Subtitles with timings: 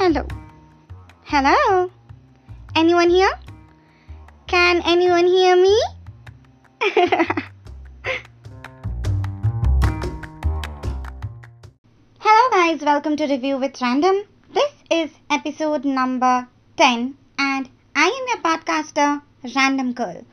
[0.00, 0.24] Hello.
[1.24, 1.90] Hello?
[2.74, 3.32] Anyone here?
[4.46, 5.78] Can anyone hear me?
[12.18, 12.80] Hello, guys.
[12.80, 14.22] Welcome to Review with Random.
[14.54, 16.48] This is episode number
[16.78, 19.20] 10, and I am your podcaster,
[19.54, 20.24] Random Girl.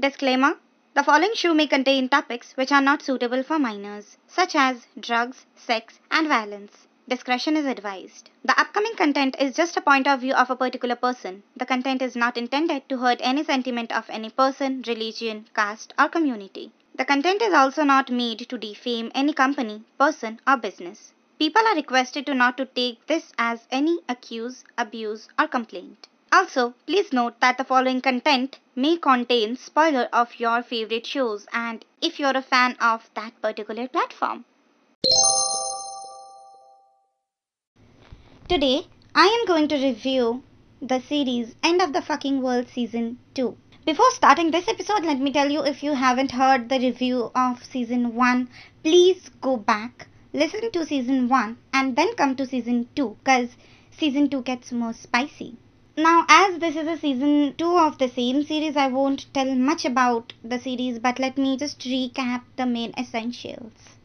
[0.00, 0.54] Disclaimer
[0.94, 5.46] The following show may contain topics which are not suitable for minors, such as drugs,
[5.54, 6.88] sex, and violence.
[7.08, 8.30] Discretion is advised.
[8.44, 11.44] The upcoming content is just a point of view of a particular person.
[11.56, 16.08] The content is not intended to hurt any sentiment of any person, religion, caste, or
[16.08, 16.72] community.
[16.96, 21.12] The content is also not made to defame any company, person, or business.
[21.38, 26.08] People are requested to not to take this as any accuse, abuse, or complaint.
[26.32, 31.84] Also, please note that the following content may contain spoiler of your favorite shows and
[32.02, 34.44] if you're a fan of that particular platform.
[38.48, 40.44] Today, I am going to review
[40.80, 43.56] the series End of the Fucking World Season 2.
[43.84, 47.64] Before starting this episode, let me tell you if you haven't heard the review of
[47.64, 48.48] Season 1,
[48.84, 53.56] please go back, listen to Season 1, and then come to Season 2 because
[53.90, 55.56] Season 2 gets more spicy.
[55.96, 59.84] Now, as this is a season 2 of the same series, I won't tell much
[59.84, 63.95] about the series, but let me just recap the main essentials.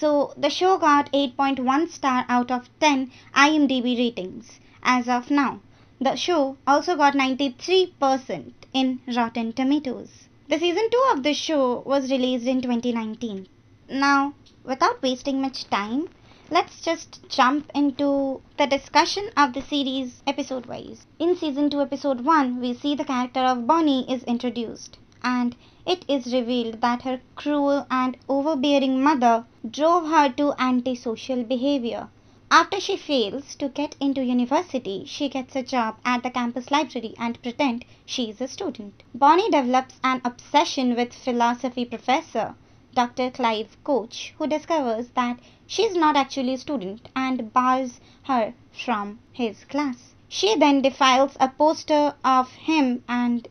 [0.00, 5.58] So, the show got 8.1 star out of 10 IMDb ratings as of now.
[6.00, 10.28] The show also got 93% in Rotten Tomatoes.
[10.46, 13.48] The season 2 of the show was released in 2019.
[13.90, 16.08] Now, without wasting much time,
[16.48, 21.08] let's just jump into the discussion of the series episode wise.
[21.18, 26.04] In season 2, episode 1, we see the character of Bonnie is introduced, and it
[26.06, 32.08] is revealed that her cruel and overbearing mother drove her to antisocial behavior.
[32.50, 37.14] After she fails to get into university, she gets a job at the campus library
[37.18, 39.02] and pretend she is a student.
[39.14, 42.54] Bonnie develops an obsession with philosophy professor
[42.94, 43.30] Dr.
[43.30, 49.18] Clive Koch, who discovers that she is not actually a student and bars her from
[49.30, 50.14] his class.
[50.26, 53.46] She then defiles a poster of him and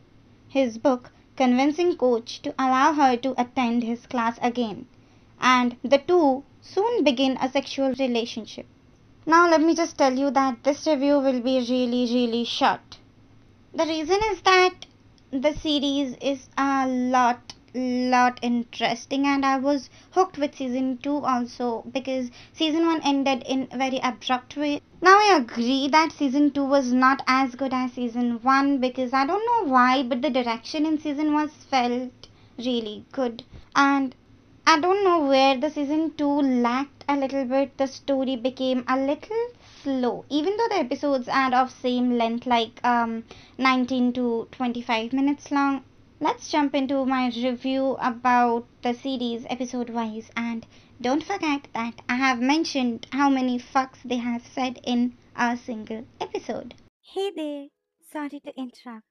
[0.49, 4.87] his book, convincing Koch to allow her to attend his class again,
[5.39, 8.65] and the two soon begin a sexual relationship.
[9.25, 12.97] Now, let me just tell you that this review will be really, really short.
[13.73, 14.85] The reason is that
[15.31, 21.83] the series is a lot lot interesting and I was hooked with season 2 also
[21.91, 24.81] because season 1 ended in very abrupt way.
[25.01, 29.25] Now I agree that season 2 was not as good as season 1 because I
[29.25, 32.11] don't know why but the direction in season was felt
[32.57, 33.43] really good
[33.75, 34.15] and
[34.65, 38.97] I don't know where the season 2 lacked a little bit the story became a
[38.97, 39.47] little
[39.83, 43.23] slow even though the episodes are of same length like um
[43.57, 45.83] 19 to 25 minutes long
[46.19, 50.65] let's jump into my review about the series episode wise and
[50.99, 56.05] don't forget that I have mentioned how many fucks they have said in a single
[56.19, 56.73] episode.
[57.03, 57.67] Hey there,
[58.11, 59.05] sorry to interrupt.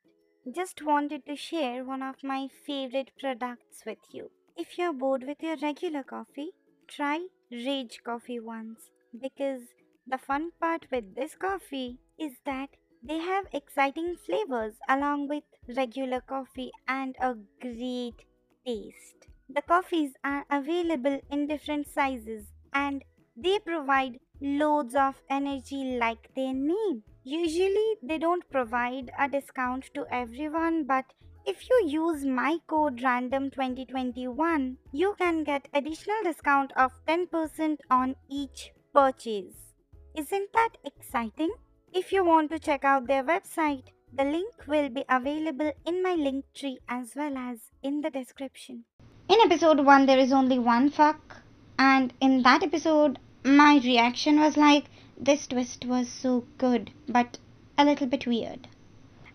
[0.53, 4.31] Just wanted to share one of my favorite products with you.
[4.57, 6.51] If you're bored with your regular coffee,
[6.89, 8.91] try Rage Coffee once
[9.21, 9.63] because
[10.09, 12.71] the fun part with this coffee is that
[13.07, 15.45] they have exciting flavors along with
[15.77, 18.25] regular coffee and a great
[18.67, 19.29] taste.
[19.49, 23.05] The coffees are available in different sizes and
[23.37, 27.05] they provide loads of energy like their name.
[27.23, 31.05] Usually, they don't provide a discount to everyone, but
[31.45, 38.73] if you use my code random2021, you can get additional discount of 10% on each
[38.93, 39.75] purchase.
[40.17, 41.53] Isn't that exciting?
[41.99, 46.13] If you want to check out their website, the link will be available in my
[46.13, 48.85] link tree as well as in the description.
[49.31, 51.39] In episode 1, there is only one fuck,
[51.79, 57.39] and in that episode, my reaction was like, this twist was so good, but
[57.79, 58.69] a little bit weird.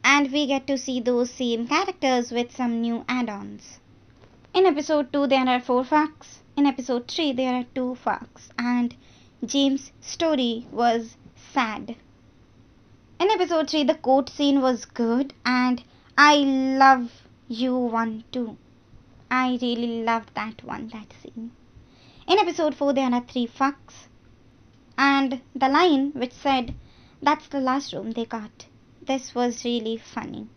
[0.03, 3.79] And we get to see those same characters with some new add ons.
[4.53, 6.41] In episode 2, there are four fucks.
[6.55, 8.95] In episode 3, there are two fucks, and
[9.43, 11.95] James' story was sad.
[13.21, 15.83] In episode 3, the court scene was good, and
[16.17, 18.57] I love you one too.
[19.29, 21.51] I really loved that one, that scene.
[22.27, 24.07] In episode 4, there are three fucks,
[24.97, 26.73] and the line which said,
[27.21, 28.65] That's the last room they got.
[29.03, 30.47] This was really funny.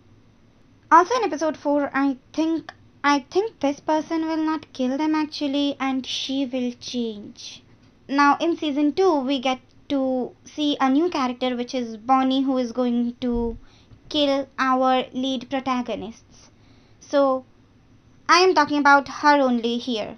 [0.90, 2.72] Also, in episode 4, I think
[3.04, 7.62] I think this person will not kill them actually, and she will change.
[8.08, 12.58] Now, in season 2, we get to see a new character, which is Bonnie, who
[12.58, 13.56] is going to
[14.08, 16.50] kill our lead protagonists.
[17.00, 17.44] So,
[18.28, 20.16] I am talking about her only here.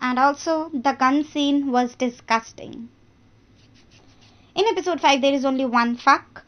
[0.00, 2.88] And also, the gun scene was disgusting.
[4.54, 6.44] In episode 5, there is only one fuck,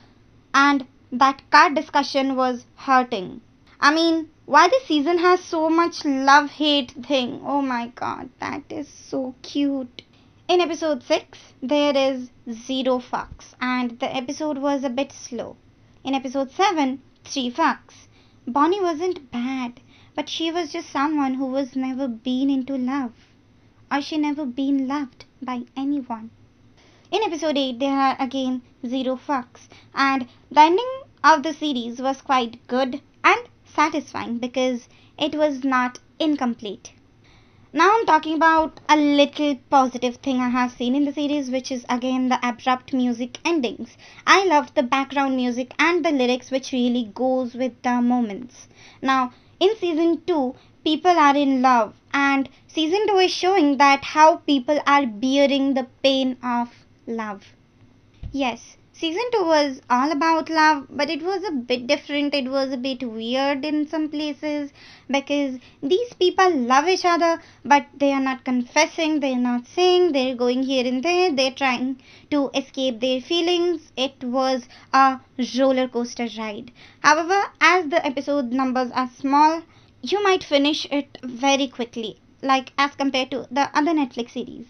[0.55, 3.41] and that card discussion was hurting.
[3.81, 7.43] I mean, why this season has so much love hate thing?
[7.45, 10.03] Oh my god, that is so cute.
[10.49, 15.57] In episode 6, there is zero fucks, and the episode was a bit slow.
[16.05, 18.07] In episode 7, three fucks.
[18.47, 19.81] Bonnie wasn't bad,
[20.15, 23.13] but she was just someone who was never been into love,
[23.91, 26.31] or she never been loved by anyone.
[27.11, 29.67] In episode 8, there are again zero fucks,
[29.97, 34.89] and the ending of the series was quite good and satisfying because
[35.19, 36.93] it was not incomplete.
[37.73, 41.73] Now I'm talking about a little positive thing I have seen in the series, which
[41.73, 43.99] is again the abrupt music endings.
[44.25, 48.69] I loved the background music and the lyrics, which really goes with the moments.
[49.03, 50.55] Now, in season 2,
[50.85, 55.89] people are in love, and season 2 is showing that how people are bearing the
[56.05, 57.53] pain of love.
[58.31, 62.35] Yes, season 2 was all about love, but it was a bit different.
[62.35, 64.73] It was a bit weird in some places
[65.09, 70.13] because these people love each other, but they are not confessing, they are not saying,
[70.13, 72.01] they're going here and there, they're trying
[72.31, 73.93] to escape their feelings.
[73.99, 75.21] It was a
[75.59, 76.73] roller coaster ride.
[77.01, 79.63] However, as the episode numbers are small,
[80.01, 84.67] you might finish it very quickly, like as compared to the other Netflix series.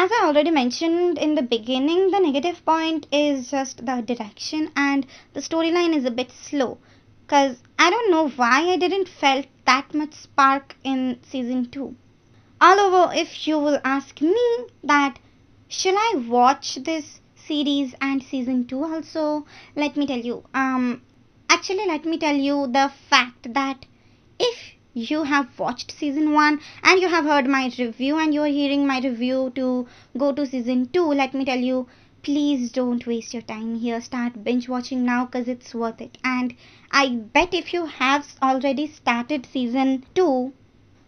[0.00, 5.04] As I already mentioned in the beginning, the negative point is just the direction and
[5.32, 6.78] the storyline is a bit slow.
[7.26, 11.96] Cause I don't know why I didn't felt that much spark in season 2.
[12.60, 15.18] All over, if you will ask me that,
[15.66, 19.46] shall I watch this series and season 2 also?
[19.74, 21.02] Let me tell you, um,
[21.50, 23.84] actually let me tell you the fact that
[24.38, 28.54] if you have watched season 1 and you have heard my review and you are
[28.58, 29.86] hearing my review to
[30.16, 31.86] go to season 2 let me tell you
[32.20, 34.00] please don't waste your time here.
[34.00, 36.18] Start binge watching now because it's worth it.
[36.24, 36.54] And
[36.90, 40.52] i bet if you have already started season 2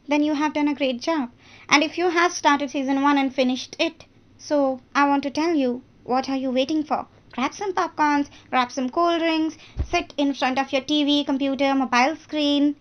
[0.06, 1.30] then you have done a great job.
[1.68, 4.04] And if you have started season 1 and finished it
[4.38, 7.06] so i want to tell you what are you waiting for?
[7.32, 12.16] Grab some popcorns grab some cold drinks sit in front of your tv computer mobile
[12.16, 12.76] screen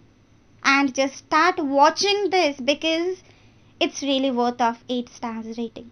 [0.64, 3.24] and just start watching this because
[3.80, 5.92] it's really worth of 8 stars rating.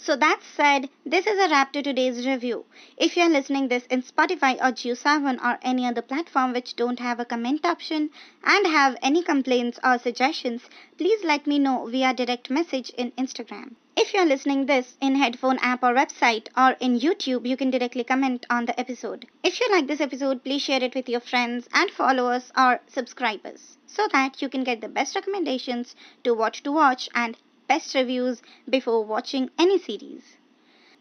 [0.00, 2.66] So that said, this is a wrap to today's review.
[2.96, 7.18] If you're listening this in Spotify or JioSaavn or any other platform which don't have
[7.18, 8.10] a comment option
[8.44, 10.62] and have any complaints or suggestions,
[10.98, 13.74] please let me know via direct message in Instagram.
[13.96, 18.04] If you're listening this in headphone app or website or in YouTube, you can directly
[18.04, 19.26] comment on the episode.
[19.42, 23.78] If you like this episode, please share it with your friends and followers or subscribers
[23.88, 27.36] so that you can get the best recommendations to what to watch and
[27.68, 30.36] best reviews before watching any series.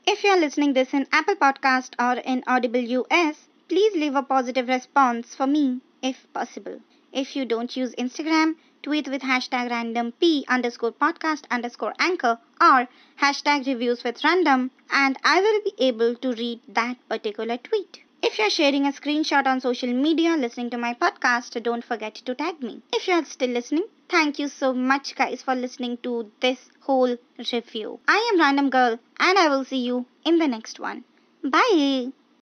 [0.06, 4.24] If you are listening this in Apple Podcast or in Audible US, please leave a
[4.24, 6.80] positive response for me if possible.
[7.12, 12.88] If you don't use Instagram, tweet with hashtag random p underscore podcast underscore anchor or
[13.20, 18.04] hashtag reviews with random and I will be able to read that particular tweet.
[18.22, 22.36] If you're sharing a screenshot on social media listening to my podcast, don't forget to
[22.36, 22.82] tag me.
[22.94, 27.18] If you're still listening, thank you so much guys for listening to this whole
[27.52, 28.00] review.
[28.08, 31.04] I am Random Girl and I will see you in the next one.
[31.44, 32.12] Bye!